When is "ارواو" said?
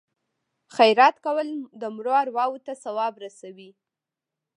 2.23-2.63